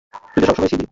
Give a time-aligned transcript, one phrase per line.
[0.31, 0.85] তুইতো সবসময়ই ছিলি।